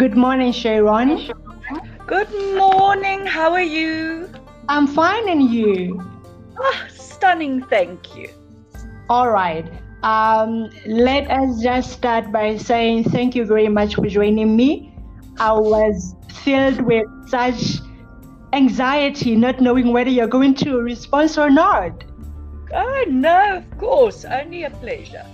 [0.00, 1.30] Good morning, Sharon.
[2.06, 3.26] Good morning.
[3.26, 4.30] How are you?
[4.66, 6.00] I'm fine, and you?
[6.58, 7.62] Ah, stunning.
[7.64, 8.30] Thank you.
[9.10, 9.70] All right.
[10.02, 14.90] Um, let us just start by saying thank you very much for joining me.
[15.38, 17.80] I was filled with such
[18.54, 22.04] anxiety, not knowing whether you're going to respond or not.
[22.72, 24.24] Oh, no, of course.
[24.24, 25.26] Only a pleasure.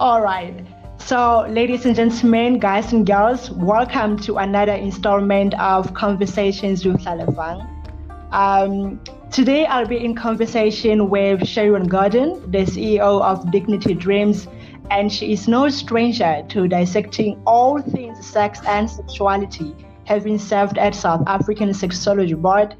[0.00, 0.66] All right.
[1.06, 7.66] So, ladies and gentlemen, guys and girls, welcome to another installment of Conversations with Lalafang.
[8.30, 9.00] Um,
[9.32, 14.46] today, I'll be in conversation with Sharon Gordon, the CEO of Dignity Dreams,
[14.90, 19.74] and she is no stranger to dissecting all things sex and sexuality,
[20.04, 22.76] having served at South African Sexology Board.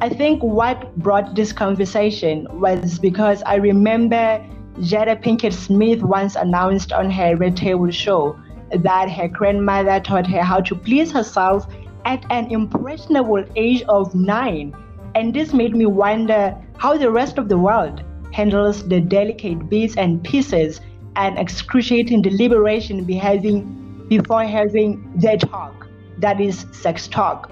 [0.00, 4.42] I think what brought this conversation was because I remember
[4.80, 8.38] Jada Pinkett Smith once announced on her Red Table show
[8.70, 11.66] that her grandmother taught her how to please herself
[12.04, 14.74] at an impressionable age of nine.
[15.14, 19.96] And this made me wonder how the rest of the world handles the delicate bits
[19.96, 20.82] and pieces
[21.16, 25.86] and excruciating deliberation behaving before having their talk,
[26.18, 27.50] that is sex talk.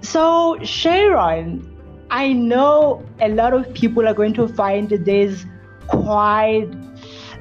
[0.00, 1.76] So, Sharon,
[2.10, 5.44] I know a lot of people are going to find this
[5.88, 6.70] quite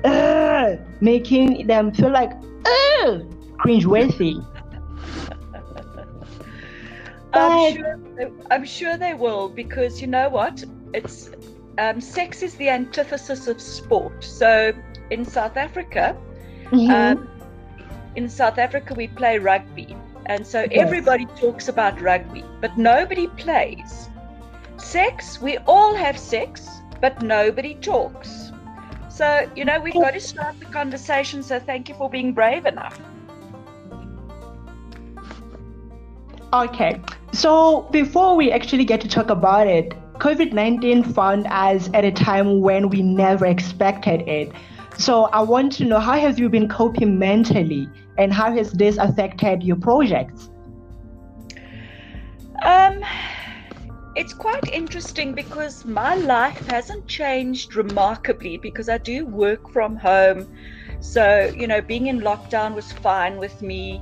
[0.03, 2.31] uh, making them feel like
[2.66, 3.20] uh,
[3.59, 4.45] cringeworthy.
[7.34, 8.00] I'm sure,
[8.50, 10.64] I'm sure they will because you know what?
[10.94, 11.30] It's
[11.78, 14.23] um, sex is the antithesis of sport.
[14.23, 14.73] So
[15.11, 16.17] in South Africa,
[16.66, 16.89] mm-hmm.
[16.89, 17.30] um,
[18.16, 19.95] in South Africa we play rugby,
[20.26, 20.72] and so yes.
[20.73, 24.09] everybody talks about rugby, but nobody plays.
[24.78, 28.52] Sex, we all have sex, but nobody talks.
[29.09, 31.42] So, you know, we've got to start the conversation.
[31.42, 32.99] So, thank you for being brave enough.
[36.54, 37.02] Okay,
[37.33, 39.89] so before we actually get to talk about it,
[40.20, 44.52] COVID 19 found us at a time when we never expected it.
[44.98, 48.98] So, I want to know how have you been coping mentally and how has this
[48.98, 50.49] affected your projects?
[54.17, 60.52] It's quite interesting because my life hasn't changed remarkably because I do work from home.
[61.02, 64.02] So, you know, being in lockdown was fine with me.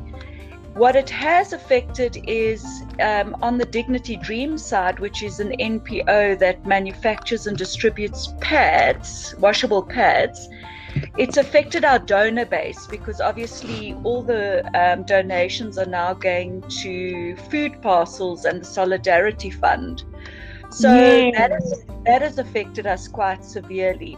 [0.74, 2.64] What it has affected is
[3.02, 9.36] um, on the Dignity Dream side, which is an NPO that manufactures and distributes pads,
[9.38, 10.48] washable pads
[11.18, 17.36] it's affected our donor base because obviously all the um, donations are now going to
[17.50, 20.04] food parcels and the Solidarity Fund.
[20.70, 24.18] So that, is, that has affected us quite severely.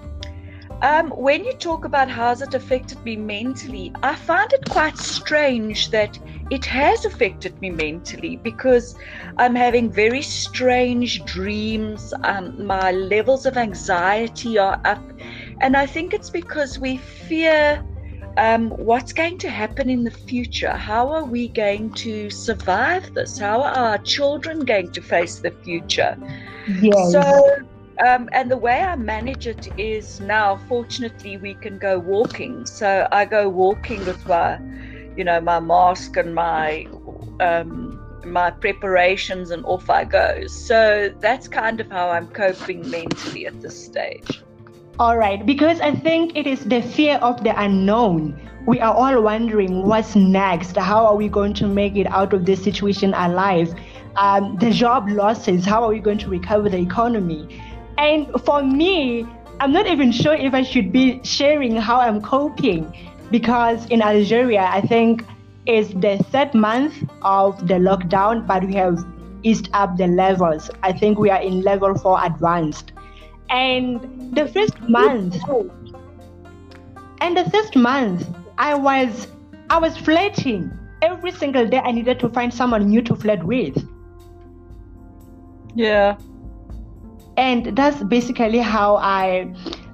[0.81, 4.95] Um, when you talk about how has it affected me mentally, I find it quite
[4.97, 6.19] strange that
[6.51, 8.95] it has affected me mentally because
[9.37, 12.13] I'm having very strange dreams.
[12.23, 15.01] Um, my levels of anxiety are up
[15.61, 17.83] and I think it's because we fear
[18.37, 20.71] um, what's going to happen in the future.
[20.71, 23.37] How are we going to survive this?
[23.37, 26.15] How are our children going to face the future?
[26.81, 27.11] Yes.
[27.11, 27.57] So,
[28.05, 32.65] um, and the way I manage it is now, fortunately, we can go walking.
[32.67, 34.59] So I go walking with my,
[35.15, 36.87] you know, my mask and my.
[37.39, 40.47] Um, my preparations and off I go.
[40.47, 44.41] So that's kind of how I'm coping mentally at this stage.
[44.99, 48.35] All right, because I think it is the fear of the unknown.
[48.65, 50.75] We are all wondering what's next.
[50.75, 53.75] How are we going to make it out of this situation alive?
[54.15, 57.61] Um, the job losses, how are we going to recover the economy?
[57.99, 59.27] And for me,
[59.59, 62.91] I'm not even sure if I should be sharing how I'm coping
[63.29, 65.23] because in Algeria, I think
[65.67, 69.05] it's the third month of the lockdown, but we have
[69.43, 70.71] eased up the levels.
[70.81, 72.93] I think we are in level four advanced.
[73.49, 75.37] And the first month,
[77.21, 78.27] and the first month,
[78.57, 79.27] I was
[79.69, 80.71] I was flirting
[81.01, 81.79] every single day.
[81.79, 83.77] I needed to find someone new to flirt with.
[85.75, 86.17] Yeah.
[87.37, 89.53] And that's basically how I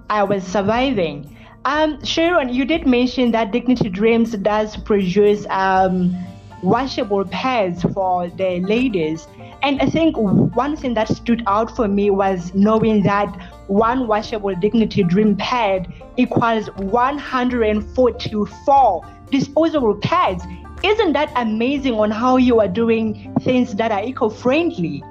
[0.09, 1.29] I was surviving.
[1.65, 6.15] Um, Sharon, you did mention that Dignity Dreams does produce um,
[6.61, 9.27] washable pads for the ladies.
[9.63, 13.29] And I think one thing that stood out for me was knowing that
[13.67, 15.87] one washable dignity dream pad
[16.17, 20.43] equals 144 disposable pads.
[20.83, 25.01] Isn't that amazing on how you are doing things that are eco friendly?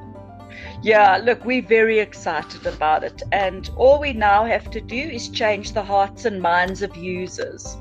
[0.82, 3.22] Yeah, look, we're very excited about it.
[3.32, 7.78] And all we now have to do is change the hearts and minds of users.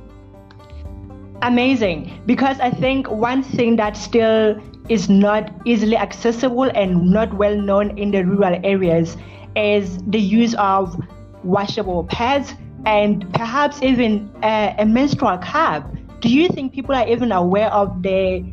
[1.41, 2.21] Amazing.
[2.25, 4.57] Because I think one thing that still
[4.91, 9.15] is not easily accessible and not well known in the rural areas
[9.55, 10.99] is the use of
[11.43, 12.53] washable pads
[12.85, 15.89] and perhaps even a, a menstrual cup.
[16.19, 18.43] Do you think people are even aware of the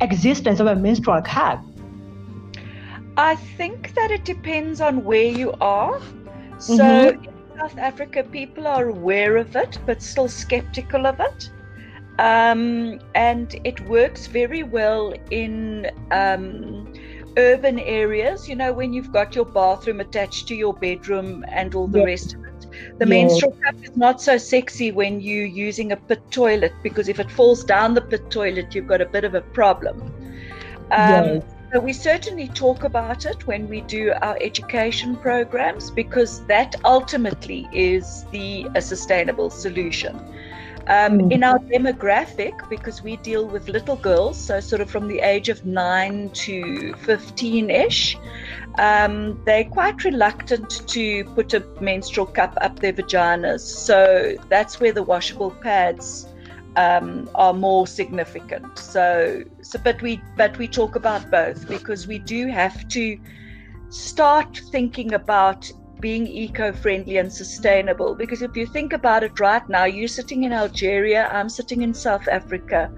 [0.00, 1.60] existence of a menstrual cup?
[3.16, 6.00] I think that it depends on where you are.
[6.58, 7.24] So mm-hmm.
[7.24, 11.50] in South Africa, people are aware of it, but still skeptical of it.
[12.18, 16.92] Um, and it works very well in um,
[17.36, 21.86] urban areas, you know, when you've got your bathroom attached to your bedroom and all
[21.86, 22.06] the yes.
[22.06, 22.66] rest of it.
[22.98, 23.08] The yes.
[23.08, 27.30] menstrual cup is not so sexy when you're using a pit toilet because if it
[27.30, 30.00] falls down the pit toilet, you've got a bit of a problem.
[30.90, 31.42] Um, yes.
[31.72, 37.66] So we certainly talk about it when we do our education programs because that ultimately
[37.72, 40.20] is the a sustainable solution.
[40.88, 41.32] Um, mm.
[41.32, 45.48] In our demographic, because we deal with little girls, so sort of from the age
[45.48, 48.16] of nine to 15 ish,
[48.78, 53.60] um, they're quite reluctant to put a menstrual cup up their vaginas.
[53.60, 56.26] So that's where the washable pads
[56.76, 58.78] um, are more significant.
[58.78, 63.18] So, so, but we but we talk about both because we do have to
[63.90, 65.70] start thinking about
[66.02, 68.14] being eco-friendly and sustainable.
[68.14, 71.94] Because if you think about it, right now you're sitting in Algeria, I'm sitting in
[71.94, 72.90] South Africa.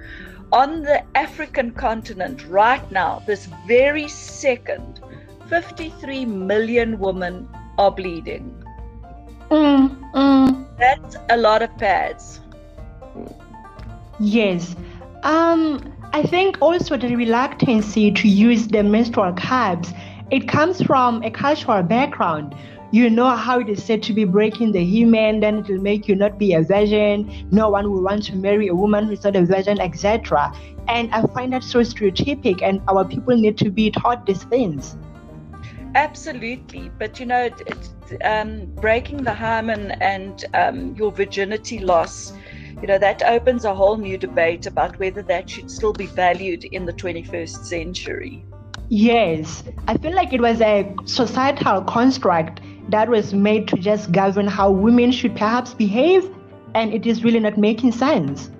[0.52, 5.00] On the African continent, right now, this very second,
[5.48, 7.48] 53 million women
[7.78, 8.50] are bleeding.
[9.50, 10.78] Mm, mm.
[10.78, 12.40] That's a lot of pads.
[14.18, 14.74] Yes.
[15.22, 19.92] Um, I think also the reluctancy to use the menstrual cups,
[20.30, 22.54] it comes from a cultural background.
[22.94, 26.06] You know how it is said to be breaking the hymen, then it will make
[26.06, 27.48] you not be a virgin.
[27.50, 30.52] No one will want to marry a woman who's not a virgin, etc.
[30.86, 34.96] And I find that so stereotypic, and our people need to be taught these things.
[35.96, 37.50] Absolutely, but you know,
[38.22, 42.32] um, breaking the hymen and um, your virginity loss
[42.80, 46.62] you know, that opens a whole new debate about whether that should still be valued
[46.62, 48.44] in the 21st century.
[48.88, 54.46] Yes, I feel like it was a societal construct that was made to just govern
[54.46, 56.28] how women should perhaps behave,
[56.74, 58.50] and it is really not making sense.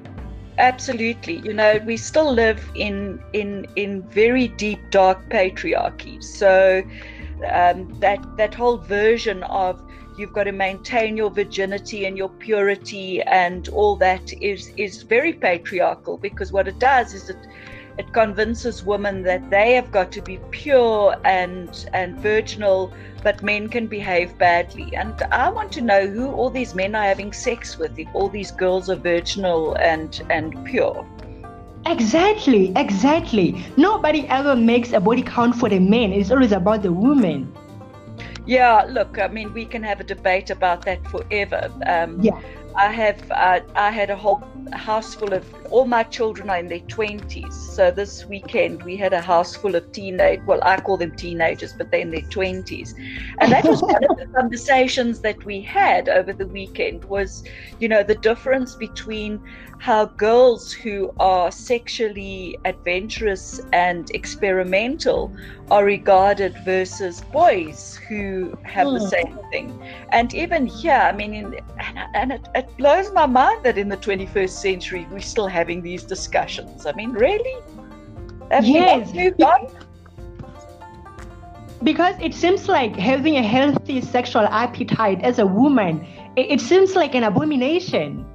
[0.59, 6.23] Absolutely, you know, we still live in in in very deep dark patriarchy.
[6.23, 6.83] So
[7.51, 9.83] um, that that whole version of
[10.17, 15.33] you've got to maintain your virginity and your purity and all that is is very
[15.33, 17.37] patriarchal because what it does is it
[17.97, 22.93] it convinces women that they have got to be pure and and virginal
[23.23, 24.95] but men can behave badly.
[24.95, 27.99] And i want to know who all these men are having sex with.
[27.99, 31.07] If all these girls are virginal and and pure.
[31.87, 33.65] Exactly exactly.
[33.77, 36.13] Nobody ever makes a body count for the men.
[36.13, 37.53] It's always about the women.
[38.47, 41.71] Yeah, look, I mean, we can have a debate about that forever.
[41.87, 42.39] Um, yeah.
[42.77, 44.43] I have, uh, I had a whole
[44.73, 47.53] house full of, all my children are in their 20s.
[47.53, 51.73] So this weekend we had a house full of teenage, well, I call them teenagers,
[51.73, 52.95] but they're in their 20s.
[53.39, 57.45] And that was one of the conversations that we had over the weekend was,
[57.81, 59.41] you know, the difference between
[59.79, 65.31] how girls who are sexually adventurous and experimental
[65.71, 68.99] are regarded versus boys who have mm.
[68.99, 69.11] the hmm.
[69.11, 69.83] same thing.
[70.11, 73.89] And even here, I mean, in, and, and it, it, blows my mind that in
[73.89, 76.85] the 21st century we're still having these discussions.
[76.85, 77.57] I mean, really?
[78.51, 79.15] Have yes.
[79.15, 79.61] moved on?
[81.83, 85.95] Because it seems like having a healthy sexual appetite as a woman,
[86.37, 88.27] it, it seems like an abomination.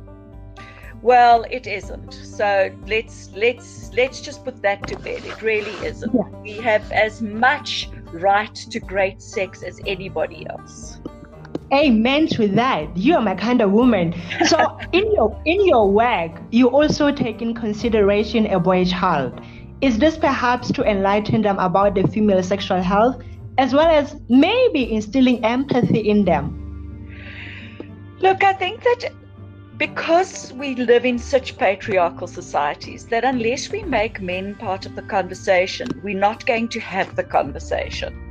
[1.02, 2.14] Well, it isn't.
[2.14, 5.22] So let's let's let's just put that to bed.
[5.26, 6.14] It really isn't.
[6.14, 6.28] Yeah.
[6.48, 11.00] We have as much right to great sex as anybody else.
[11.74, 12.98] Amen to that.
[12.98, 14.16] You are my kind of woman.
[14.46, 19.40] So in your in your work, you also take in consideration a boy child.
[19.82, 23.22] Is this perhaps to enlighten them about the female sexual health,
[23.58, 26.56] as well as maybe instilling empathy in them?
[28.20, 29.12] Look, I think that
[29.78, 35.02] because we live in such patriarchal societies that unless we make men part of the
[35.04, 38.30] conversation, we're not going to have the conversation.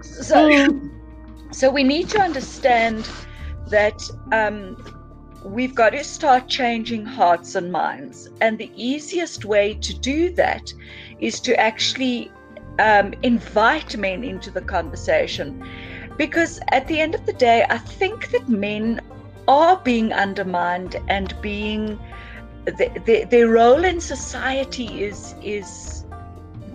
[0.00, 0.90] So, mm.
[1.52, 3.08] so we need to understand
[3.68, 4.76] that um,
[5.44, 8.28] we've got to start changing hearts and minds.
[8.40, 10.72] And the easiest way to do that
[11.20, 12.32] is to actually
[12.78, 15.62] um, invite men into the conversation.
[16.16, 19.00] Because at the end of the day, I think that men
[19.48, 21.98] are being undermined and being
[22.64, 26.04] the, the, their role in society is is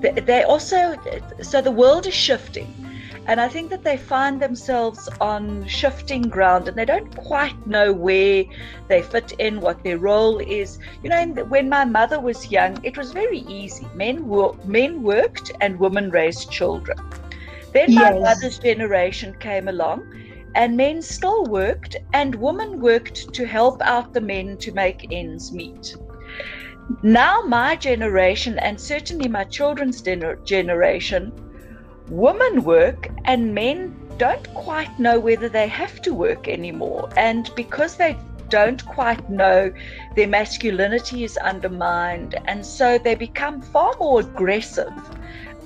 [0.01, 0.99] they also
[1.41, 2.86] so the world is shifting
[3.27, 7.91] and I think that they find themselves on shifting ground and they don't quite know
[7.91, 8.45] where
[8.87, 10.79] they fit in, what their role is.
[11.03, 13.85] You know, when my mother was young, it was very easy.
[13.93, 16.97] Men, wo- men worked and women raised children.
[17.73, 20.07] Then my mother's generation came along
[20.55, 25.51] and men still worked and women worked to help out the men to make ends
[25.51, 25.95] meet.
[27.03, 31.33] Now, my generation, and certainly my children's generation,
[32.09, 37.09] women work and men don't quite know whether they have to work anymore.
[37.17, 38.17] And because they
[38.49, 39.71] don't quite know,
[40.15, 42.35] their masculinity is undermined.
[42.45, 44.93] And so they become far more aggressive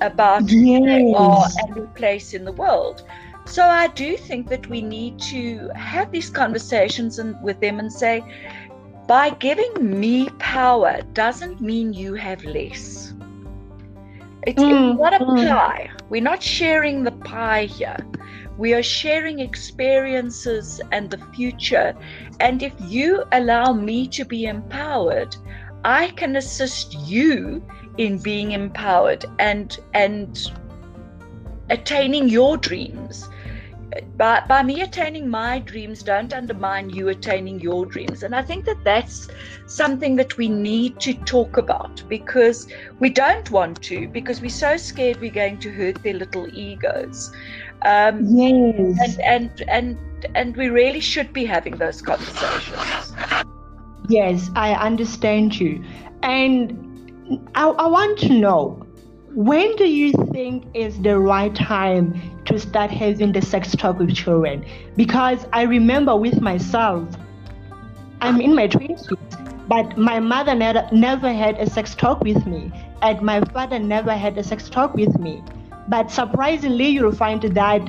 [0.00, 0.52] about yes.
[0.52, 3.02] who they are and their place in the world.
[3.44, 7.92] So I do think that we need to have these conversations and, with them and
[7.92, 8.22] say,
[9.06, 13.12] by giving me power doesn't mean you have less.
[14.46, 15.48] It's, mm, it's not a mm.
[15.48, 15.90] pie.
[16.08, 17.96] We're not sharing the pie here.
[18.58, 21.94] We are sharing experiences and the future.
[22.40, 25.36] And if you allow me to be empowered,
[25.84, 27.64] I can assist you
[27.98, 30.38] in being empowered and and
[31.70, 33.28] attaining your dreams
[34.16, 38.22] by, by me attaining my dreams don't undermine you attaining your dreams.
[38.22, 39.28] And i think that that's
[39.66, 42.68] something that we need to talk about because
[42.98, 47.32] we don't want to because we're so scared we're going to hurt their little egos.
[47.84, 49.18] Um, yes.
[49.18, 49.98] and, and and
[50.34, 53.12] and we really should be having those conversations.
[54.08, 55.82] Yes i understand you.
[56.22, 56.78] And
[57.54, 58.86] I, I want to know
[59.34, 62.12] when do you think is the right time
[62.52, 64.64] to start having the sex talk with children?
[64.96, 67.08] Because I remember with myself,
[68.20, 69.08] I'm in my 20s,
[69.68, 74.12] but my mother never, never had a sex talk with me, and my father never
[74.12, 75.42] had a sex talk with me.
[75.88, 77.82] But surprisingly, you'll find that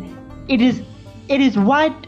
[0.48, 0.82] it is
[1.30, 2.08] it is what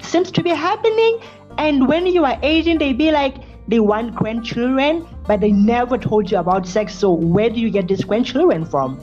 [0.00, 1.20] seems to be happening.
[1.58, 3.36] And when you are aging, they be like,
[3.68, 6.94] they want grandchildren, but they never told you about sex.
[6.94, 9.00] So where do you get these grandchildren from?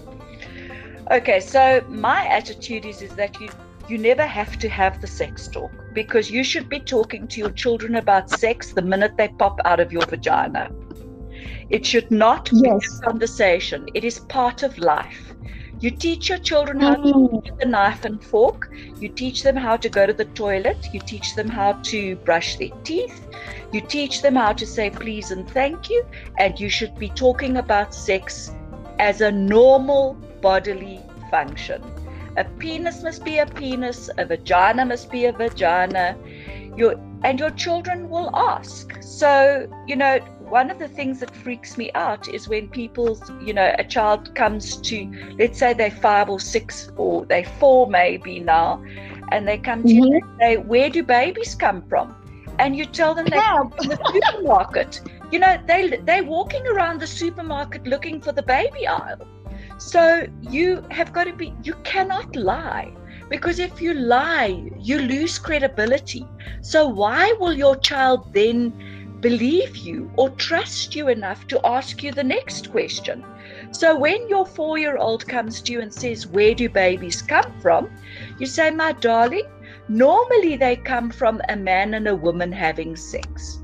[1.11, 3.49] Okay, so my attitude is, is that you
[3.89, 7.51] you never have to have the sex talk because you should be talking to your
[7.51, 10.71] children about sex the minute they pop out of your vagina.
[11.69, 12.61] It should not yes.
[12.61, 13.87] be a conversation.
[13.93, 15.33] It is part of life.
[15.81, 17.45] You teach your children how to mm.
[17.45, 18.71] use the knife and fork.
[18.99, 20.87] You teach them how to go to the toilet.
[20.93, 23.27] You teach them how to brush their teeth.
[23.73, 26.05] You teach them how to say please and thank you.
[26.39, 28.55] And you should be talking about sex
[28.99, 30.99] as a normal bodily
[31.31, 31.81] function.
[32.37, 36.15] A penis must be a penis, a vagina must be a vagina.
[36.75, 38.91] Your, and your children will ask.
[39.01, 40.19] So, you know,
[40.53, 44.35] one of the things that freaks me out is when people, you know, a child
[44.35, 48.83] comes to, let's say they're five or six or they're four maybe now,
[49.31, 50.03] and they come to mm-hmm.
[50.03, 52.15] you and say, Where do babies come from?
[52.59, 55.01] And you tell them they come from the supermarket.
[55.31, 59.27] You know, they, they're walking around the supermarket looking for the baby aisle.
[59.85, 62.93] So you have got to be, you cannot lie.
[63.29, 66.25] Because if you lie, you lose credibility.
[66.61, 68.71] So why will your child then
[69.19, 73.25] believe you or trust you enough to ask you the next question.
[73.71, 77.51] So when your four year old comes to you and says, Where do babies come
[77.61, 77.89] from?
[78.39, 79.47] You say, My darling,
[79.89, 83.59] normally they come from a man and a woman having sex.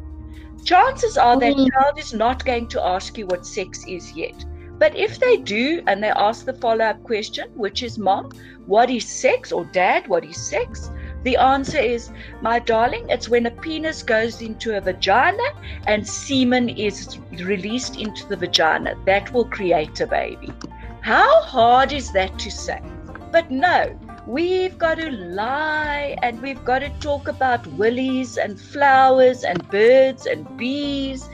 [0.66, 1.70] Chances are that mm.
[1.72, 4.46] child is not going to ask you what sex is yet.
[4.80, 8.32] But if they do and they ask the follow up question, which is, Mom,
[8.66, 9.52] what is sex?
[9.52, 10.90] Or Dad, what is sex?
[11.24, 15.44] The answer is, my darling, it's when a penis goes into a vagina
[15.86, 18.96] and semen is released into the vagina.
[19.06, 20.54] That will create a baby.
[21.02, 22.82] How hard is that to say?
[23.34, 29.44] But no, we've got to lie and we've got to talk about willies and flowers
[29.44, 31.28] and birds and bees.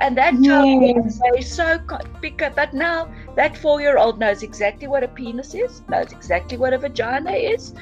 [0.00, 1.20] And that child yes.
[1.36, 1.80] is so
[2.20, 2.52] bigger.
[2.54, 6.72] But now that four year old knows exactly what a penis is, knows exactly what
[6.72, 7.74] a vagina is,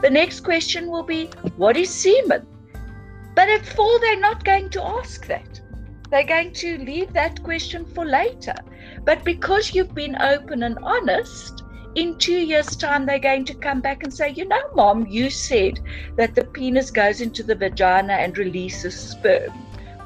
[0.00, 2.46] the next question will be, What is semen?
[3.34, 5.60] But at four, they're not going to ask that.
[6.10, 8.54] They're going to leave that question for later.
[9.04, 11.62] But because you've been open and honest,
[11.94, 15.30] in two years' time, they're going to come back and say, You know, mom, you
[15.30, 15.80] said
[16.16, 19.52] that the penis goes into the vagina and releases sperm.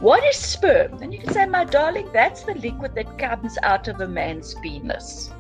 [0.05, 1.03] What is sperm?
[1.03, 4.53] And you can say, My darling, that's the liquid that comes out of a man's
[4.57, 5.31] penis.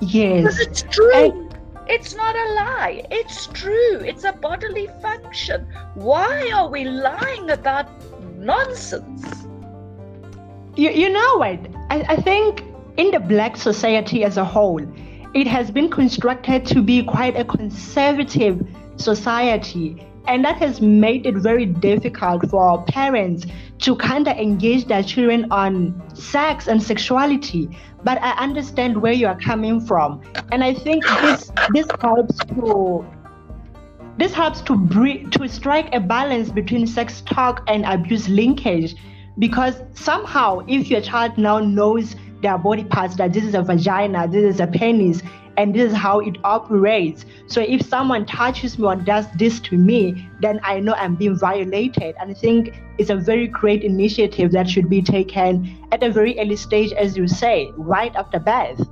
[0.00, 0.42] Yes.
[0.42, 1.48] Because it's true.
[1.86, 3.06] It's not a lie.
[3.12, 4.00] It's true.
[4.00, 5.68] It's a bodily function.
[5.94, 7.86] Why are we lying about
[8.34, 9.46] nonsense?
[10.74, 11.60] you, you know what?
[11.88, 12.64] I, I think
[12.96, 14.82] in the black society as a whole,
[15.32, 18.66] it has been constructed to be quite a conservative
[18.96, 20.04] society.
[20.26, 23.46] And that has made it very difficult for our parents
[23.78, 27.68] to kind of engage their children on sex and sexuality.
[28.02, 30.22] But I understand where you are coming from.
[30.52, 33.06] And I think this this helps to
[34.18, 38.96] this helps to bring, to strike a balance between sex talk and abuse linkage
[39.38, 44.28] because somehow if your child now knows their body parts that this is a vagina
[44.28, 45.22] this is a penis
[45.56, 47.24] and this is how it operates.
[47.46, 51.38] So if someone touches me or does this to me then i know i'm being
[51.38, 52.14] violated.
[52.20, 56.38] And i think it's a very great initiative that should be taken at a very
[56.38, 58.86] early stage as you say right after birth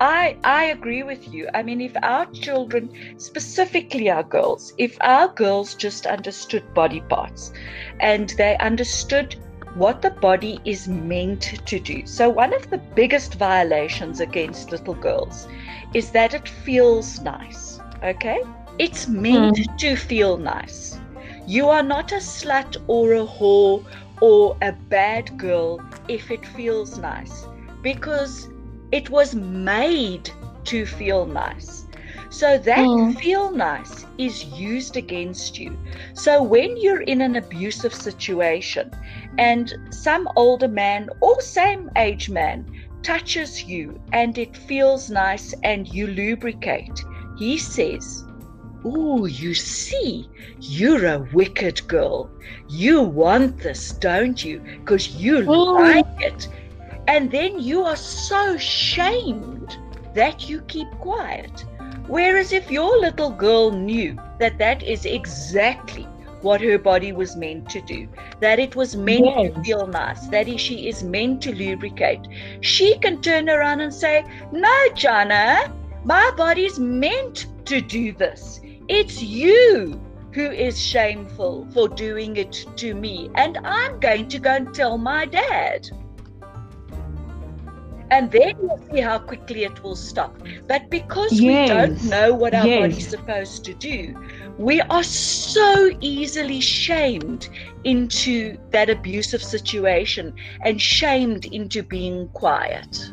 [0.00, 1.48] I, I agree with you.
[1.54, 7.52] I mean, if our children, specifically our girls, if our girls just understood body parts
[7.98, 9.34] and they understood
[9.74, 12.06] what the body is meant to do.
[12.06, 15.46] So, one of the biggest violations against little girls
[15.94, 17.80] is that it feels nice.
[18.02, 18.42] Okay?
[18.78, 19.78] It's meant mm.
[19.78, 20.98] to feel nice.
[21.46, 23.84] You are not a slut or a whore
[24.20, 27.46] or a bad girl if it feels nice
[27.82, 28.48] because
[28.92, 30.30] it was made
[30.64, 31.86] to feel nice.
[32.30, 33.18] So that mm.
[33.18, 35.76] feel nice is used against you.
[36.14, 38.90] So when you're in an abusive situation
[39.38, 42.66] and some older man or same age man
[43.02, 47.02] touches you and it feels nice and you lubricate,
[47.38, 48.24] he says,
[48.84, 50.28] Oh, you see,
[50.60, 52.30] you're a wicked girl.
[52.68, 54.60] You want this, don't you?
[54.60, 55.80] Because you mm.
[55.80, 56.48] like it.
[57.08, 59.78] And then you are so shamed
[60.14, 61.64] that you keep quiet.
[62.08, 66.04] Whereas if your little girl knew that that is exactly
[66.40, 68.08] what her body was meant to do,
[68.40, 69.54] that it was meant yes.
[69.54, 72.26] to feel nice, that she is meant to lubricate,
[72.62, 75.70] she can turn around and say, No, Jana,
[76.04, 78.60] my body's meant to do this.
[78.88, 80.00] It's you
[80.32, 84.96] who is shameful for doing it to me, and I'm going to go and tell
[84.96, 85.90] my dad
[88.10, 90.36] and then you'll see how quickly it will stop.
[90.66, 91.68] But because yes.
[91.68, 92.80] we don't know what our yes.
[92.80, 94.14] body's supposed to do,
[94.58, 97.48] we are so easily shamed
[97.84, 103.10] into that abusive situation and shamed into being quiet.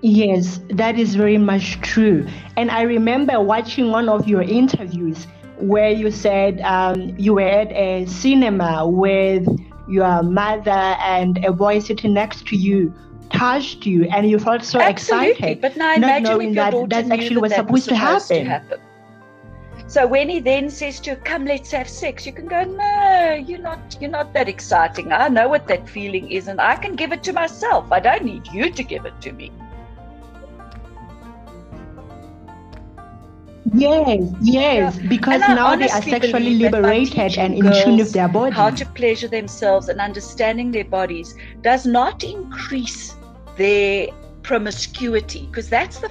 [0.00, 2.26] Yes, that is very much true.
[2.56, 5.26] And I remember watching one of your interviews
[5.60, 9.46] where you said um, you were at a cinema with
[9.88, 12.92] your mother and a boy sitting next to you
[13.30, 15.30] touched you and you felt so Absolutely.
[15.30, 18.44] excited but now not knowing that that's actually what's supposed, supposed, to, happen.
[18.44, 18.80] to happen.
[19.86, 23.42] So when he then says to you, "Come, let's have sex," you can go, "No,
[23.46, 23.96] you're not.
[24.00, 25.12] You're not that exciting.
[25.12, 27.90] I know what that feeling is, and I can give it to myself.
[27.90, 29.50] I don't need you to give it to me."
[33.74, 35.08] Yes, yes, yeah.
[35.08, 38.54] because now they are sexually liberated and in tune with their body.
[38.54, 43.14] How to pleasure themselves and understanding their bodies does not increase
[43.56, 44.08] their
[44.42, 46.10] promiscuity, because that's the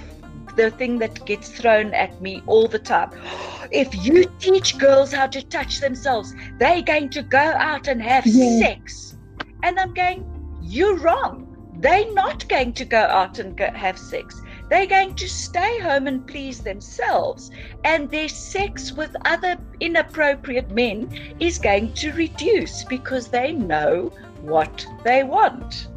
[0.58, 3.12] the thing that gets thrown at me all the time.
[3.70, 8.26] If you teach girls how to touch themselves, they're going to go out and have
[8.26, 8.62] yes.
[8.62, 9.18] sex.
[9.62, 10.24] And I'm going,
[10.62, 11.44] you're wrong.
[11.80, 16.08] They're not going to go out and go, have sex they're going to stay home
[16.08, 17.52] and please themselves,
[17.84, 24.86] and their sex with other inappropriate men is going to reduce because they know what
[25.04, 25.88] they want.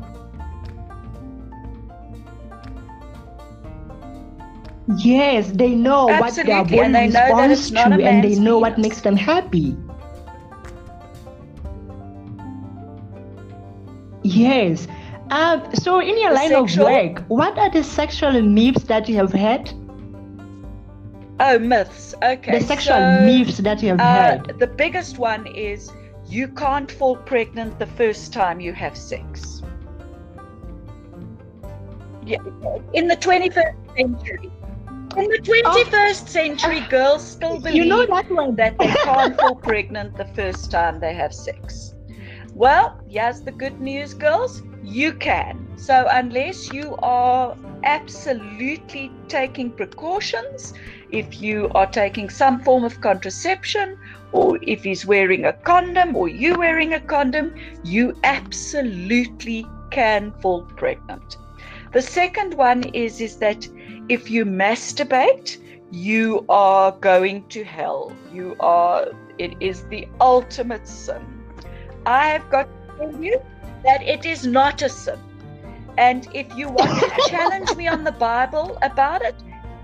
[4.98, 6.54] Yes, they know Absolutely.
[6.54, 9.76] what their body responds to, and they know what makes them happy.
[14.22, 14.86] Yes,
[15.30, 16.86] um, so, in your the line sexual?
[16.86, 19.72] of work, what are the sexual myths that you have had?
[21.38, 22.14] Oh, myths.
[22.22, 22.58] Okay.
[22.58, 24.58] The sexual so, myths that you have uh, heard.
[24.58, 25.92] The biggest one is
[26.26, 29.62] you can't fall pregnant the first time you have sex.
[32.26, 32.38] Yeah.
[32.92, 34.50] In the 21st century.
[35.16, 38.56] In the 21st oh, century, girls still believe you know that, one.
[38.56, 41.94] that they can't fall pregnant the first time they have sex.
[42.52, 45.68] Well, here's the good news, girls you can.
[45.76, 50.74] So, unless you are absolutely taking precautions,
[51.10, 53.96] if you are taking some form of contraception,
[54.32, 60.62] or if he's wearing a condom, or you wearing a condom, you absolutely can fall
[60.76, 61.36] pregnant.
[61.92, 63.68] The second one is, is that
[64.08, 65.58] if you masturbate,
[65.90, 68.12] you are going to hell.
[68.32, 71.22] You are it is the ultimate sin.
[72.06, 72.68] I have got
[73.18, 73.40] you
[73.84, 75.18] that it is not a sin.
[75.98, 79.34] And if you want to challenge me on the Bible about it,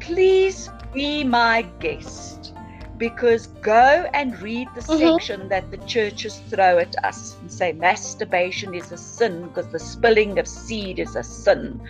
[0.00, 2.54] please be my guest.
[2.96, 5.18] Because go and read the mm-hmm.
[5.18, 9.78] section that the churches throw at us and say masturbation is a sin because the
[9.78, 11.80] spilling of seed is a sin.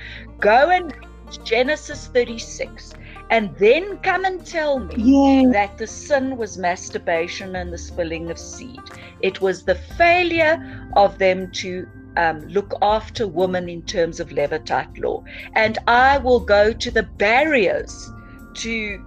[0.41, 2.95] Go and read Genesis 36
[3.31, 5.51] and then come and tell me yeah.
[5.53, 8.81] that the sin was masturbation and the spilling of seed.
[9.21, 14.99] It was the failure of them to um, look after women in terms of levirate
[15.03, 15.23] law.
[15.55, 18.11] And I will go to the barriers
[18.55, 19.05] to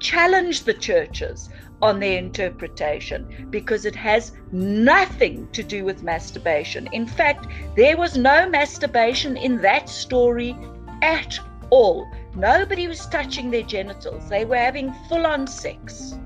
[0.00, 1.48] challenge the churches
[1.80, 6.88] on their interpretation because it has nothing to do with masturbation.
[6.92, 7.46] In fact,
[7.76, 10.56] there was no masturbation in that story
[11.02, 11.38] at
[11.70, 12.08] all.
[12.34, 16.18] Nobody was touching their genitals, they were having full on sex.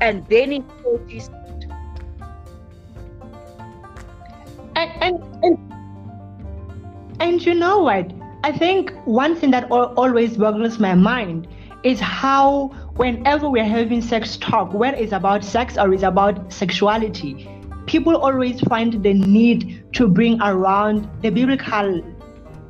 [0.00, 1.30] And then in 40s,
[5.02, 5.58] And, and,
[7.20, 8.12] and, you know what?
[8.44, 11.48] I think one thing that always boggles my mind
[11.82, 17.48] is how whenever we're having sex talk, whether it's about sex or it's about sexuality,
[17.86, 22.02] people always find the need to bring around the biblical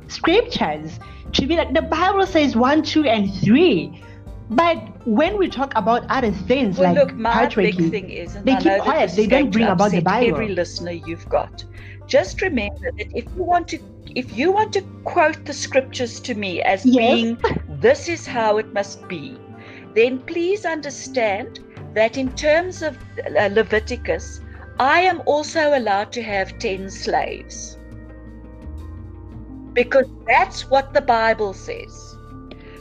[0.07, 0.99] scriptures
[1.33, 4.01] to be like the Bible says one, two, and three.
[4.49, 8.55] But when we talk about other things well, like look, my big thing is, they
[8.57, 9.11] keep quiet.
[9.15, 10.35] They don't bring about the Bible.
[10.35, 11.63] Every listener you've got,
[12.07, 13.79] just remember that if you want to,
[14.15, 16.95] if you want to quote the scriptures to me as yes.
[16.95, 17.37] being,
[17.67, 19.37] this is how it must be,
[19.95, 21.59] then please understand
[21.93, 22.97] that in terms of
[23.37, 24.41] uh, Leviticus,
[24.79, 27.77] I am also allowed to have ten slaves
[29.73, 32.15] because that's what the Bible says.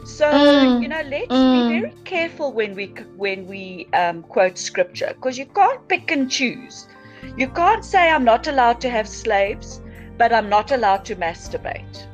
[0.04, 1.68] So mm, you know, let's mm.
[1.70, 6.30] be very careful when we when we um, quote scripture because you can't pick and
[6.30, 6.88] choose.
[7.36, 9.80] You can't say I'm not allowed to have slaves,
[10.18, 12.06] but I'm not allowed to masturbate.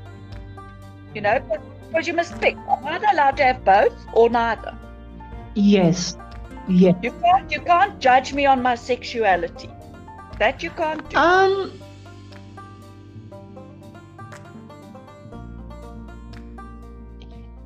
[1.14, 1.40] You know,
[1.88, 2.56] because you must pick.
[2.68, 4.76] I'm either allowed to have both or neither.
[5.54, 6.16] Yes.
[6.68, 6.96] Yes.
[7.02, 9.70] You can't you can't judge me on my sexuality.
[10.38, 11.16] That you can't do.
[11.16, 11.72] Um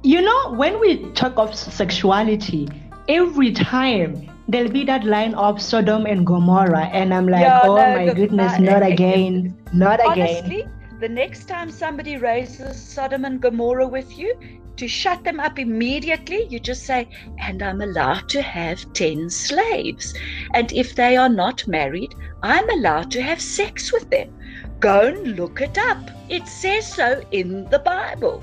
[0.04, 2.68] You know, when we talk of sexuality,
[3.08, 7.94] every time there'll be that line of Sodom and Gomorrah, and I'm like, oh no,
[7.94, 10.98] my goodness, not again, not honestly, again.
[11.00, 14.36] The next time somebody raises Sodom and Gomorrah with you,
[14.76, 20.14] to shut them up immediately, you just say, and I'm allowed to have 10 slaves.
[20.54, 24.36] And if they are not married, I'm allowed to have sex with them.
[24.80, 26.10] Go and look it up.
[26.28, 28.42] It says so in the Bible.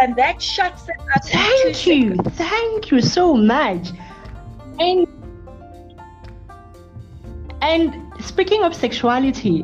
[0.00, 1.24] And that shuts them up.
[1.24, 2.36] Thank you, seconds.
[2.36, 3.90] thank you so much.
[4.78, 5.06] And
[7.62, 9.60] and speaking of sexuality,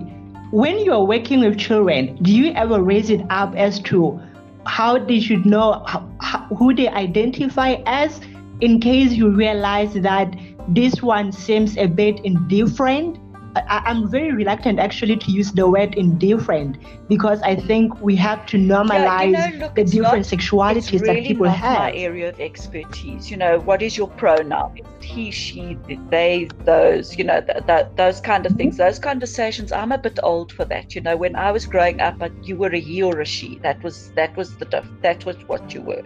[0.51, 4.21] when you are working with children, do you ever raise it up as to
[4.67, 5.83] how they should know
[6.21, 8.21] how, who they identify as,
[8.61, 10.37] in case you realize that
[10.69, 13.19] this one seems a bit indifferent?
[13.67, 16.77] I, am very reluctant actually to use the word indifferent
[17.09, 21.01] because I think we have to normalize yeah, you know, look, the different not, sexualities
[21.01, 21.79] really that people not have.
[21.79, 24.81] My area of expertise, you know, what is your pronoun?
[25.01, 25.79] He, she,
[26.11, 28.75] they, those, you know, th- th- those kind of things.
[28.75, 28.85] Mm-hmm.
[28.85, 29.73] Those conversations.
[29.73, 30.95] I'm a bit old for that.
[30.95, 33.59] You know, when I was growing up, you were a he or a she.
[33.63, 36.03] That was that was the that was what you were.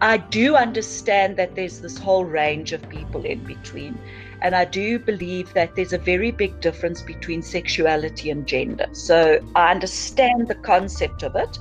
[0.00, 3.98] I do understand that there's this whole range of people in between.
[4.42, 8.86] And I do believe that there's a very big difference between sexuality and gender.
[8.92, 11.60] So I understand the concept of it.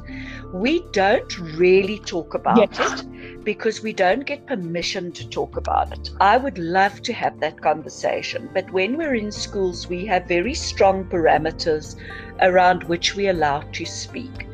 [0.52, 3.02] We don't really talk about yes.
[3.04, 6.10] it because we don't get permission to talk about it.
[6.20, 8.50] I would love to have that conversation.
[8.52, 11.96] But when we're in schools, we have very strong parameters
[12.42, 14.48] around which we allow to speak.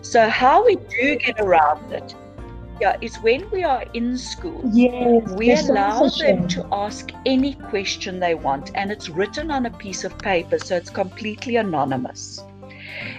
[0.00, 2.14] So, how we do get around it
[2.80, 8.20] yeah, is when we are in school, yes, we allow them to ask any question
[8.20, 12.42] they want, and it's written on a piece of paper, so it's completely anonymous.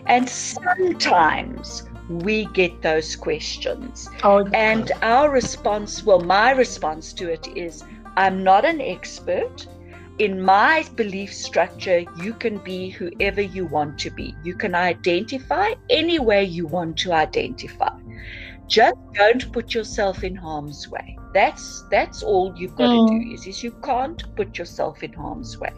[0.05, 4.09] And sometimes we get those questions.
[4.23, 7.83] Oh, and our response, well, my response to it is
[8.17, 9.67] I'm not an expert.
[10.17, 14.33] In my belief structure, you can be whoever you want to be.
[14.43, 17.91] You can identify any way you want to identify
[18.67, 21.17] just don't put yourself in harm's way.
[21.34, 23.08] That's that's all you've got mm.
[23.08, 25.73] to do is, is you can't put yourself in harm's way.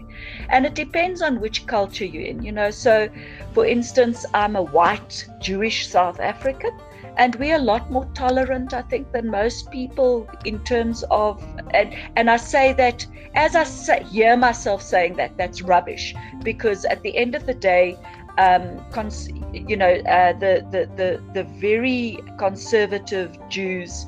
[0.50, 2.71] And it depends on which culture you're in you know.
[2.71, 3.10] So
[3.54, 6.71] for instance i'm a white jewish south african
[7.17, 11.95] and we're a lot more tolerant, I think, than most people in terms of and
[12.15, 16.15] and I say that as I say, hear myself saying that that's rubbish.
[16.43, 17.97] Because at the end of the day,
[18.38, 19.30] um, cons-
[19.67, 24.06] you know, uh, the, the the the very conservative Jews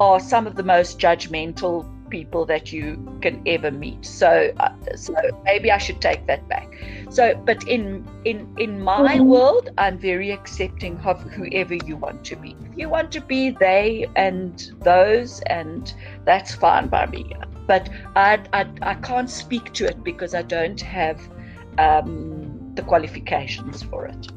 [0.00, 4.04] are some of the most judgmental people that you can ever meet.
[4.04, 6.72] So, uh, so maybe I should take that back.
[7.10, 9.26] So, but in in in my mm-hmm.
[9.26, 12.56] world, I'm very accepting of whoever you want to be.
[12.70, 15.92] If you want to be they and those, and
[16.24, 17.32] that's fine by me.
[17.66, 21.20] But I I, I can't speak to it because I don't have
[21.78, 24.28] um, the qualifications for it.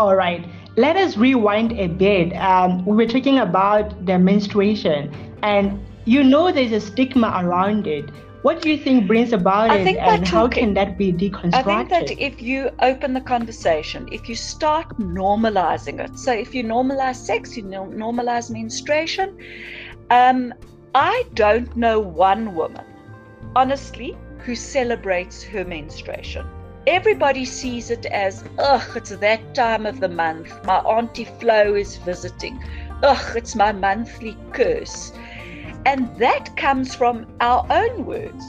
[0.00, 0.44] All right
[0.76, 2.32] let us rewind a bit.
[2.36, 8.10] Um, we were talking about the menstruation, and you know there's a stigma around it.
[8.42, 11.54] What do you think brings about I it, and how can that be deconstructed?
[11.54, 16.54] I think that if you open the conversation, if you start normalizing it, so if
[16.54, 19.36] you normalize sex, you normalize menstruation.
[20.08, 20.54] Um,
[20.94, 22.86] I don't know one woman,
[23.54, 26.46] honestly, who celebrates her menstruation
[26.86, 30.52] everybody sees it as, ugh, it's that time of the month.
[30.64, 32.62] My Auntie Flo is visiting.
[33.02, 35.12] Ugh, it's my monthly curse.
[35.86, 38.44] And that comes from our own words.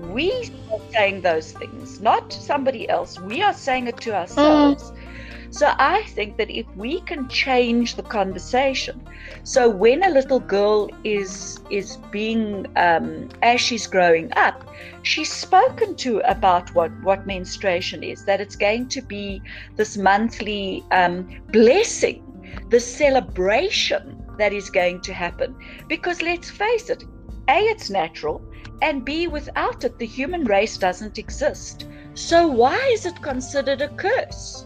[0.00, 0.30] We
[0.72, 3.18] are saying those things, not somebody else.
[3.18, 4.90] We are saying it to ourselves.
[4.90, 4.95] Mm.
[5.56, 9.00] So I think that if we can change the conversation,
[9.42, 14.68] so when a little girl is is being um, as she's growing up,
[15.02, 18.26] she's spoken to about what what menstruation is.
[18.26, 19.40] That it's going to be
[19.76, 22.20] this monthly um, blessing,
[22.68, 25.56] the celebration that is going to happen.
[25.88, 27.02] Because let's face it,
[27.48, 28.42] a it's natural,
[28.82, 31.86] and b without it the human race doesn't exist.
[32.12, 34.65] So why is it considered a curse?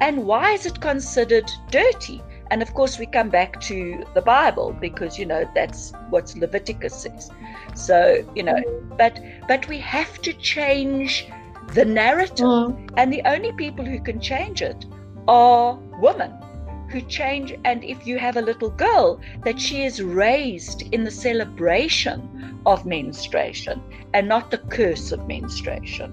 [0.00, 2.22] And why is it considered dirty?
[2.50, 6.94] And of course, we come back to the Bible because you know that's what Leviticus
[6.94, 7.30] says.
[7.74, 8.62] So you know,
[8.98, 11.26] but but we have to change
[11.72, 12.90] the narrative, mm.
[12.96, 14.84] and the only people who can change it
[15.26, 16.32] are women
[16.88, 17.54] who change.
[17.64, 22.86] And if you have a little girl, that she is raised in the celebration of
[22.86, 26.12] menstruation and not the curse of menstruation.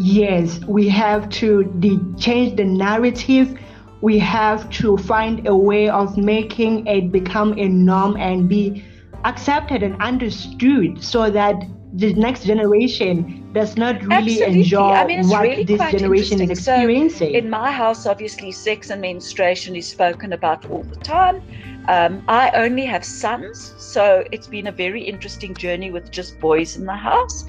[0.00, 3.58] Yes, we have to de- change the narrative.
[4.00, 8.84] We have to find a way of making it become a norm and be
[9.24, 11.54] accepted and understood so that
[11.92, 14.60] the next generation does not really Absolutely.
[14.60, 17.32] enjoy I mean, what really this generation is experiencing.
[17.32, 21.42] So in my house, obviously, sex and menstruation is spoken about all the time.
[21.88, 26.76] Um, I only have sons, so it's been a very interesting journey with just boys
[26.76, 27.44] in the house.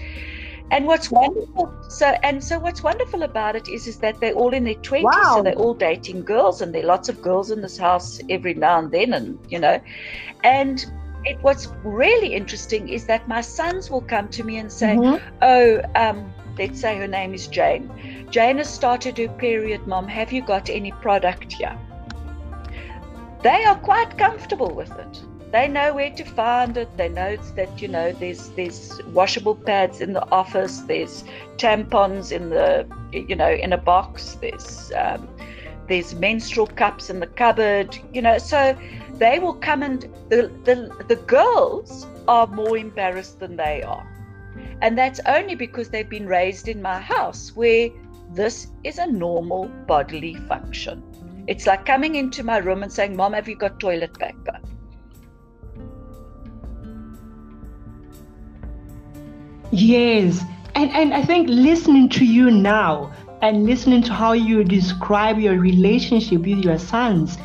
[0.72, 4.54] And what's wonderful, so and so what's wonderful about it is is that they're all
[4.54, 5.36] in their twenties, wow.
[5.36, 8.54] so they're all dating girls, and there are lots of girls in this house every
[8.54, 9.82] now and then, and you know,
[10.46, 10.86] and
[11.26, 15.22] it, what's really interesting is that my sons will come to me and say, mm-hmm.
[15.42, 17.92] "Oh, um, let's say her name is Jane.
[18.30, 20.08] Jane has started her period, Mom.
[20.08, 21.78] Have you got any product here?"
[23.44, 26.96] They are quite comfortable with it they know where to find it.
[26.98, 30.80] They know that you know there's there's washable pads in the office.
[30.82, 31.24] There's
[31.58, 34.38] tampons in the you know in a box.
[34.42, 35.28] There's um,
[35.88, 37.98] there's menstrual cups in the cupboard.
[38.14, 38.78] You know, so
[39.16, 44.08] they will come and the the, the girls are more embarrassed than they are,
[44.82, 47.90] and that's only because they've been raised in my house where
[48.34, 51.04] this is a normal bodily function.
[51.48, 54.60] It's like coming into my room and saying, Mom, have you got toilet paper?
[59.72, 60.44] Yes.
[60.76, 65.58] And and I think listening to you now and listening to how you describe your
[65.58, 67.38] relationship with your sons,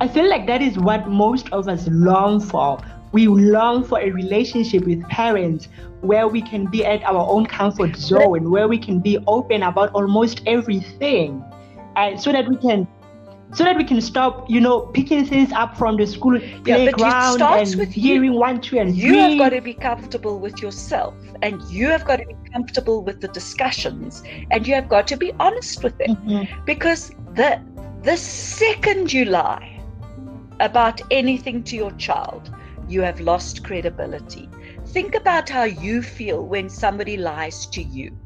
[0.00, 2.78] I feel like that is what most of us long for.
[3.12, 5.68] We long for a relationship with parents
[6.00, 9.92] where we can be at our own comfort zone, where we can be open about
[9.92, 11.44] almost everything,
[11.96, 12.88] and so that we can
[13.54, 17.40] so that we can stop, you know, picking things up from the school yeah, playground
[17.40, 18.38] and with hearing you.
[18.38, 19.18] one, two, and you three.
[19.18, 23.20] have got to be comfortable with yourself, and you have got to be comfortable with
[23.20, 26.64] the discussions, and you have got to be honest with it, mm-hmm.
[26.64, 27.60] because the
[28.02, 29.80] the second you lie
[30.60, 32.54] about anything to your child,
[32.88, 34.48] you have lost credibility.
[34.86, 38.16] Think about how you feel when somebody lies to you.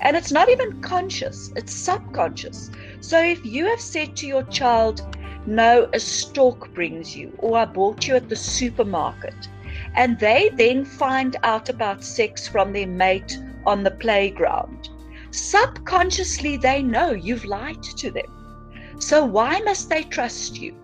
[0.00, 2.70] And it's not even conscious, it's subconscious.
[3.06, 5.02] So if you have said to your child,
[5.44, 9.34] No, a stork brings you, or I bought you at the supermarket,
[9.94, 14.88] and they then find out about sex from their mate on the playground.
[15.32, 18.94] Subconsciously, they know you've lied to them.
[18.98, 20.74] So, why must they trust you?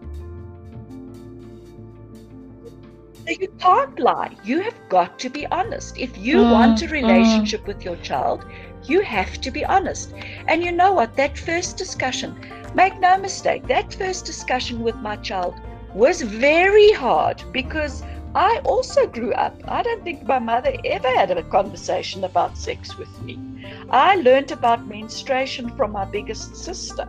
[3.28, 4.36] You can't lie.
[4.44, 5.98] You have got to be honest.
[5.98, 6.92] If you mm, want a mm.
[6.92, 7.66] relationship mm.
[7.66, 8.44] with your child,
[8.84, 10.14] you have to be honest.
[10.48, 11.16] And you know what?
[11.16, 12.36] That first discussion,
[12.74, 15.54] make no mistake, that first discussion with my child
[15.94, 18.02] was very hard because
[18.34, 19.60] I also grew up.
[19.66, 23.38] I don't think my mother ever had a conversation about sex with me.
[23.90, 27.08] I learned about menstruation from my biggest sister.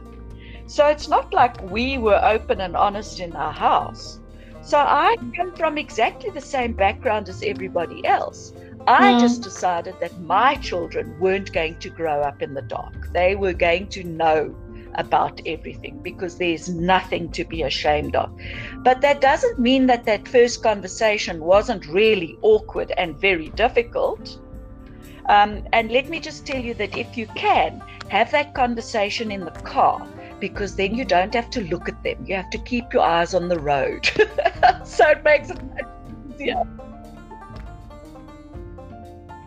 [0.66, 4.21] So it's not like we were open and honest in our house.
[4.64, 8.54] So I come from exactly the same background as everybody else.
[8.88, 9.20] I mm.
[9.20, 13.12] just decided that my children weren't going to grow up in the dark.
[13.14, 14.56] They were going to know
[14.96, 18.32] about everything because there's nothing to be ashamed of.
[18.78, 24.40] But that doesn't mean that that first conversation wasn't really awkward and very difficult.
[25.28, 29.46] Um, and let me just tell you that if you can, have that conversation in
[29.46, 30.06] the car
[30.40, 32.26] because then you don't have to look at them.
[32.26, 34.10] You have to keep your eyes on the road.
[34.84, 35.86] so it makes it much
[36.34, 36.64] easier.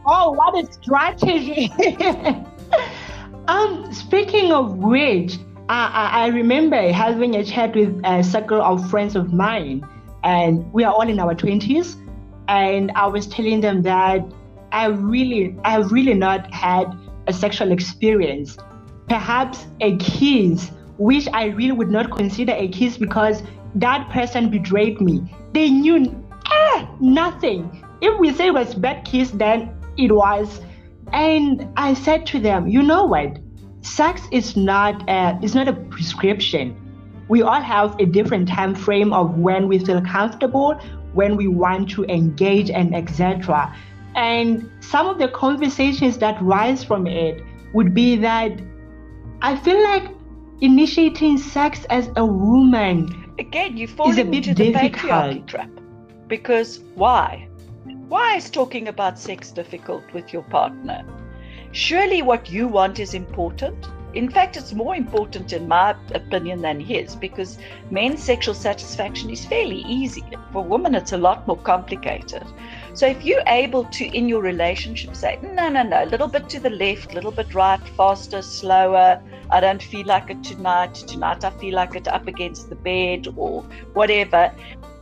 [0.06, 1.72] Oh, what a strategy!
[3.48, 9.16] um, speaking of which, I, I, remember having a chat with a circle of friends
[9.16, 9.86] of mine,
[10.22, 11.96] and we are all in our twenties.
[12.48, 14.20] And I was telling them that
[14.72, 16.92] I really, I have really not had
[17.26, 18.58] a sexual experience.
[19.08, 23.42] Perhaps a kiss, which I really would not consider a kiss because
[23.74, 25.22] that person betrayed me.
[25.52, 27.84] They knew eh, nothing.
[28.00, 30.60] If we say it was bad kiss, then it was.
[31.12, 33.38] And I said to them, you know what?
[33.82, 36.80] Sex is not a, it's not a prescription.
[37.28, 40.74] We all have a different time frame of when we feel comfortable,
[41.12, 43.74] when we want to engage, and etc.
[44.14, 48.52] And some of the conversations that rise from it would be that
[49.42, 50.10] I feel like
[50.60, 55.70] initiating sex as a woman again you fall into the patriarchy trap
[56.28, 57.48] because why
[58.08, 61.04] why is talking about sex difficult with your partner?
[61.72, 63.88] Surely what you want is important.
[64.14, 67.58] In fact, it's more important, in my opinion, than his because
[67.90, 70.22] men's sexual satisfaction is fairly easy.
[70.52, 72.44] For women, it's a lot more complicated.
[72.92, 76.48] So, if you're able to, in your relationship, say, no, no, no, a little bit
[76.50, 79.20] to the left, a little bit right, faster, slower,
[79.54, 83.28] I don't feel like it tonight, tonight I feel like it up against the bed
[83.36, 83.62] or
[83.92, 84.52] whatever,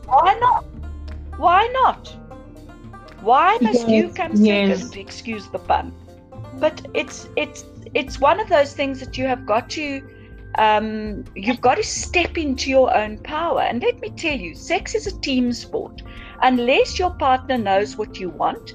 [0.05, 0.65] why not?
[1.37, 2.15] Why not?
[3.21, 4.83] Why must yes, you come yes.
[4.83, 5.01] second?
[5.01, 5.91] Excuse the pun.
[6.59, 10.03] But it's it's it's one of those things that you have got to
[10.59, 13.61] um, you've got to step into your own power.
[13.61, 16.03] And let me tell you, sex is a team sport.
[16.43, 18.73] Unless your partner knows what you want,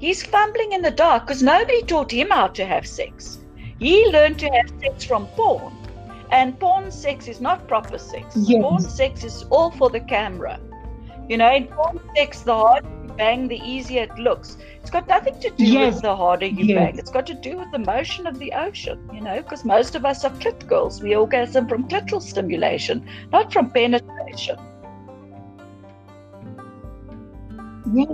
[0.00, 3.39] he's fumbling in the dark because nobody taught him how to have sex.
[3.80, 5.74] He learned to have sex from porn.
[6.30, 8.36] And porn sex is not proper sex.
[8.36, 8.62] Yes.
[8.62, 10.60] Porn sex is all for the camera.
[11.28, 14.58] You know, in porn sex, the harder you bang, the easier it looks.
[14.80, 15.94] It's got nothing to do yes.
[15.94, 16.78] with the harder you yes.
[16.78, 16.98] bang.
[16.98, 20.04] It's got to do with the motion of the ocean, you know, because most of
[20.04, 21.02] us are clit girls.
[21.02, 24.58] We orgasm from clitoral stimulation, not from penetration.
[27.92, 28.04] Yeah.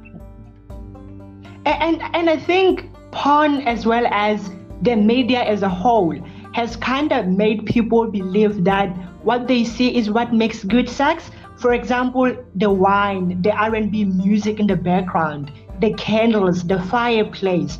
[1.66, 4.48] And, and I think porn, as well as
[4.86, 6.16] the media as a whole,
[6.52, 8.88] has kind of made people believe that
[9.22, 14.60] what they see is what makes good sex for example, the wine, the R&B music
[14.60, 17.78] in the background, the candles, the fireplace.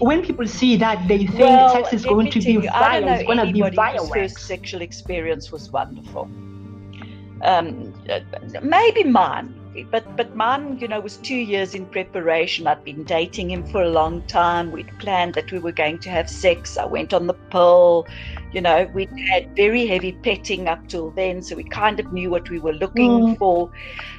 [0.00, 3.20] when people see that, they think well, sex is going to be violence.
[3.20, 4.12] It's going to be fireworks.
[4.12, 6.30] first sexual experience was wonderful.
[7.42, 7.92] Um,
[8.62, 9.58] maybe mine
[9.90, 12.66] but but mine, you know, was two years in preparation.
[12.66, 14.70] I'd been dating him for a long time.
[14.70, 16.76] We'd planned that we were going to have sex.
[16.76, 18.06] I went on the pill.
[18.52, 22.30] You know, we'd had very heavy petting up till then, so we kind of knew
[22.30, 23.38] what we were looking mm.
[23.38, 23.70] for.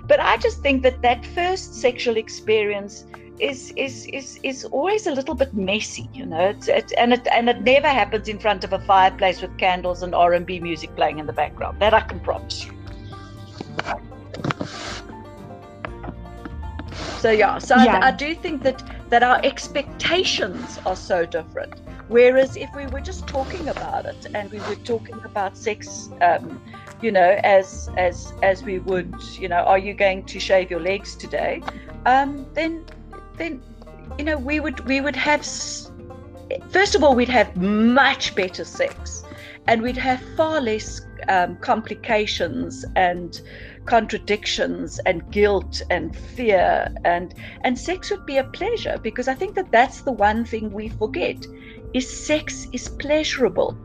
[0.07, 3.05] But I just think that that first sexual experience
[3.39, 6.49] is is is is always a little bit messy, you know.
[6.49, 10.01] It's, it's, and it and it never happens in front of a fireplace with candles
[10.03, 11.79] and R and B music playing in the background.
[11.79, 12.71] That I can promise you.
[17.17, 17.99] So yeah, so yeah.
[17.99, 21.81] I, I, do think that that our expectations are so different.
[22.09, 26.61] Whereas if we were just talking about it and we were talking about sex, um,
[27.01, 30.81] you know, as as as we would, you know, are you going to shave your
[30.81, 31.61] legs today?
[32.05, 32.85] Um, then
[33.37, 33.61] then
[34.17, 35.45] you know we would we would have
[36.69, 39.23] first of all we'd have much better sex
[39.67, 43.41] and we'd have far less um, complications and
[43.85, 49.55] contradictions and guilt and fear and and sex would be a pleasure because i think
[49.55, 51.45] that that's the one thing we forget
[51.93, 53.77] is sex is pleasurable.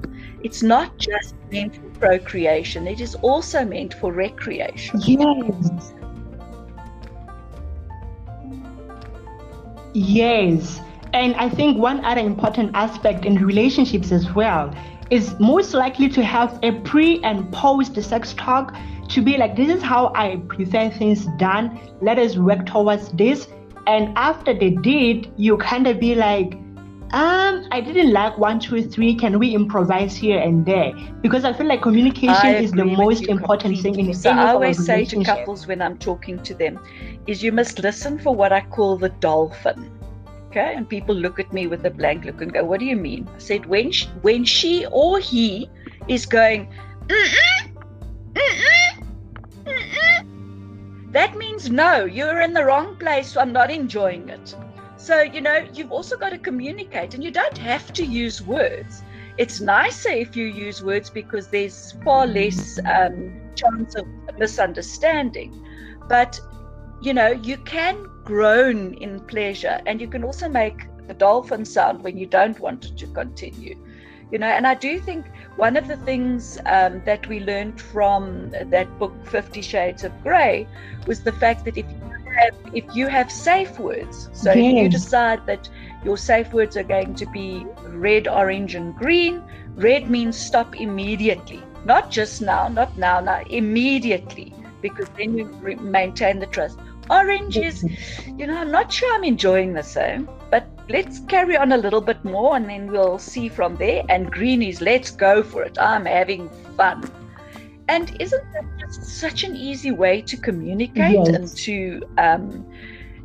[0.42, 2.86] It's not just meant for procreation.
[2.86, 5.00] It is also meant for recreation.
[5.04, 5.92] Yes.
[9.94, 10.80] Yes.
[11.14, 14.74] And i think one other important aspect in relationships as well
[15.10, 18.74] is most likely to have a pre and post sex talk
[19.08, 21.78] to be like, this is how I prefer things done.
[22.02, 23.48] Let us work towards this.
[23.86, 26.54] And after they did, you kind of be like,
[27.12, 29.14] um, I didn't like one, two, three.
[29.14, 30.92] Can we improvise here and there?
[31.22, 34.84] Because I feel like communication is the most important thing in so any I always
[34.84, 36.78] say to couples when I'm talking to them,
[37.26, 39.97] is you must listen for what I call the dolphin.
[40.48, 42.96] Okay, and people look at me with a blank look and go, "What do you
[42.96, 45.68] mean?" I said, "When she, when she or he
[46.08, 46.68] is going."
[51.10, 53.32] That means no, you're in the wrong place.
[53.32, 54.54] So I'm not enjoying it.
[54.96, 59.02] So, you know, you've also got to communicate and you don't have to use words.
[59.38, 64.06] It's nicer if you use words because there's far less um, chance of
[64.38, 65.64] misunderstanding.
[66.08, 66.40] But,
[67.00, 72.02] you know, you can groan in pleasure and you can also make the dolphin sound
[72.02, 73.76] when you don't want it to continue
[74.30, 74.46] you know.
[74.46, 75.26] And i do think
[75.56, 80.66] one of the things um, that we learned from that book 50 shades of gray
[81.06, 84.56] was the fact that if you have, if you have safe words so yes.
[84.56, 85.68] if you decide that
[86.04, 89.42] your safe words are going to be red orange and green
[89.74, 91.62] red means stop immediately.
[91.84, 95.46] Not just now not now now immediately because then you
[95.80, 96.78] maintain the trust
[97.10, 97.84] Oranges,
[98.36, 102.00] you know, I'm not sure I'm enjoying the same, but let's carry on a little
[102.00, 104.02] bit more and then we'll see from there.
[104.08, 105.78] And green is let's go for it.
[105.80, 107.10] I'm having fun.
[107.88, 111.28] And isn't that just such an easy way to communicate yes.
[111.28, 112.66] and to um,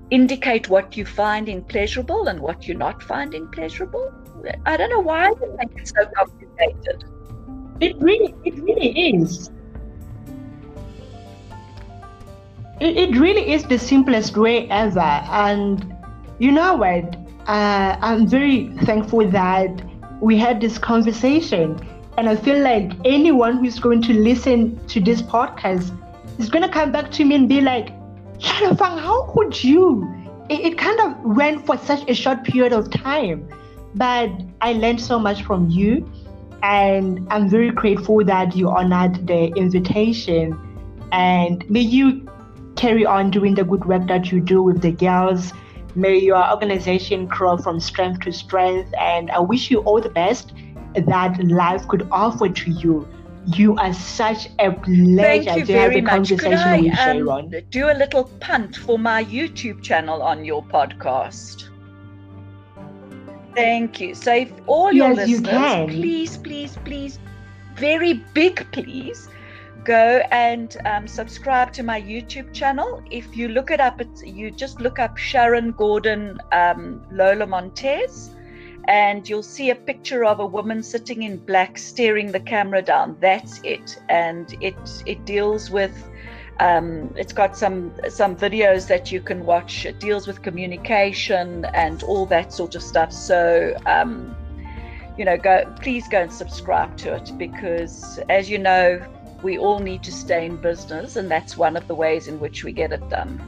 [0.09, 4.13] indicate what you find in pleasurable and what you're not finding pleasurable?
[4.65, 7.03] I don't know why they make it so complicated.
[7.81, 9.49] It really, it really is.
[12.79, 14.99] It, it really is the simplest way ever.
[14.99, 15.95] And
[16.39, 17.15] you know what?
[17.47, 19.69] Uh, I'm very thankful that
[20.21, 21.79] we had this conversation.
[22.17, 25.91] And I feel like anyone who's going to listen to this podcast
[26.39, 27.89] is going to come back to me and be like,
[28.39, 30.07] Sharafang, how could you?
[30.49, 33.47] It, it kind of went for such a short period of time.
[33.95, 36.09] But I learned so much from you.
[36.61, 40.57] And I'm very grateful that you honored the invitation.
[41.11, 42.22] And may you
[42.83, 45.53] carry on doing the good work that you do with the girls.
[45.95, 48.93] May your organization grow from strength to strength.
[48.99, 50.53] And I wish you all the best
[50.95, 53.07] that life could offer to you.
[53.45, 56.31] You are such a pleasure Thank you to very have a much.
[56.31, 57.55] conversation with um, Sharon.
[57.71, 61.69] do a little punt for my YouTube channel on your podcast?
[63.55, 64.13] Thank you.
[64.15, 65.87] So, if all your Yes, you listeners, can.
[65.87, 67.19] please, please, please,
[67.75, 69.29] very big please,
[69.83, 73.01] go and um, subscribe to my YouTube channel.
[73.11, 78.31] If you look it up, you just look up Sharon Gordon um, Lola Montez,
[78.87, 83.17] and you'll see a picture of a woman sitting in black, staring the camera down.
[83.19, 86.09] That's it, and it it deals with.
[86.59, 89.85] Um, it's got some some videos that you can watch.
[89.85, 93.11] It deals with communication and all that sort of stuff.
[93.11, 94.35] So um,
[95.17, 99.01] you know, go please go and subscribe to it because, as you know,
[99.43, 102.63] we all need to stay in business, and that's one of the ways in which
[102.63, 103.41] we get it done.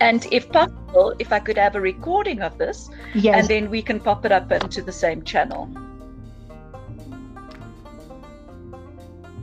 [0.00, 3.34] And if possible, if I could have a recording of this, Yes.
[3.38, 5.68] and then we can pop it up into the same channel.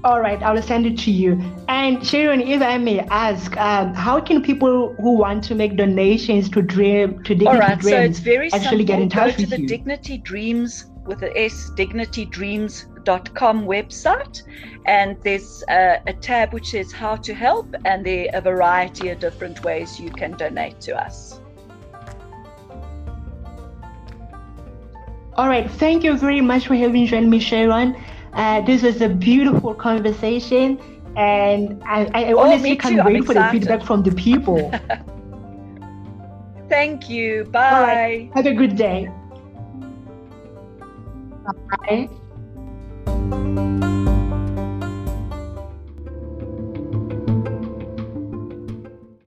[0.03, 1.41] All right, I will send it to you.
[1.69, 6.49] And Sharon, if I may ask, um, how can people who want to make donations
[6.49, 8.86] to Dream to Dignity All right, so Dreams it's very actually simple.
[8.86, 9.67] get in touch Go to with the you?
[9.67, 14.41] Dignity Dreams with the S, dignitydreams.com website,
[14.85, 19.09] and there's a, a tab which says How to Help, and there are a variety
[19.09, 21.39] of different ways you can donate to us.
[25.35, 27.95] All right, thank you very much for having joined me, Sharon.
[28.33, 30.79] Uh, this was a beautiful conversation,
[31.15, 34.71] and I, I Oh, honestly me can't wait for the feedback from the people.
[36.69, 37.45] Thank you.
[37.45, 37.81] Bye.
[37.81, 39.09] right, have a good day.
[41.43, 42.09] Bye.